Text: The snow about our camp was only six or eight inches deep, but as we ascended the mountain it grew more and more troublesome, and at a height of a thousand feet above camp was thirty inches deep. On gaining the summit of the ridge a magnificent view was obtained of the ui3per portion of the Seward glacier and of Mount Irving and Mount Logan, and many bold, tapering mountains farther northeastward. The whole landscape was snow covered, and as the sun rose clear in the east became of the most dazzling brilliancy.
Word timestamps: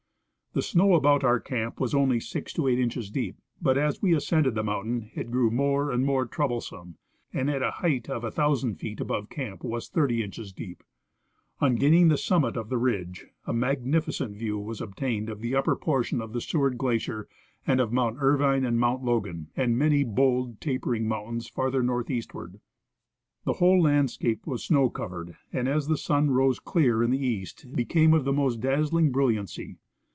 The 0.53 0.61
snow 0.61 0.95
about 0.95 1.23
our 1.23 1.39
camp 1.39 1.79
was 1.79 1.95
only 1.95 2.19
six 2.19 2.59
or 2.59 2.69
eight 2.69 2.77
inches 2.77 3.09
deep, 3.09 3.37
but 3.61 3.77
as 3.77 4.01
we 4.01 4.13
ascended 4.13 4.53
the 4.53 4.65
mountain 4.65 5.09
it 5.15 5.31
grew 5.31 5.49
more 5.49 5.89
and 5.93 6.05
more 6.05 6.25
troublesome, 6.25 6.97
and 7.31 7.49
at 7.49 7.61
a 7.63 7.71
height 7.71 8.09
of 8.09 8.25
a 8.25 8.31
thousand 8.31 8.75
feet 8.75 8.99
above 8.99 9.29
camp 9.29 9.63
was 9.63 9.87
thirty 9.87 10.21
inches 10.21 10.51
deep. 10.51 10.83
On 11.61 11.75
gaining 11.77 12.09
the 12.09 12.17
summit 12.17 12.57
of 12.57 12.67
the 12.67 12.77
ridge 12.77 13.27
a 13.47 13.53
magnificent 13.53 14.35
view 14.35 14.59
was 14.59 14.81
obtained 14.81 15.29
of 15.29 15.39
the 15.39 15.53
ui3per 15.53 15.79
portion 15.79 16.21
of 16.21 16.33
the 16.33 16.41
Seward 16.41 16.77
glacier 16.77 17.29
and 17.65 17.79
of 17.79 17.93
Mount 17.93 18.17
Irving 18.19 18.65
and 18.65 18.77
Mount 18.77 19.05
Logan, 19.05 19.47
and 19.55 19.77
many 19.79 20.03
bold, 20.03 20.59
tapering 20.59 21.07
mountains 21.07 21.47
farther 21.47 21.81
northeastward. 21.81 22.59
The 23.45 23.53
whole 23.53 23.81
landscape 23.81 24.45
was 24.45 24.65
snow 24.65 24.89
covered, 24.89 25.37
and 25.53 25.69
as 25.69 25.87
the 25.87 25.95
sun 25.95 26.29
rose 26.29 26.59
clear 26.59 27.01
in 27.03 27.09
the 27.11 27.25
east 27.25 27.71
became 27.73 28.13
of 28.13 28.25
the 28.25 28.33
most 28.33 28.59
dazzling 28.59 29.11
brilliancy. 29.13 29.77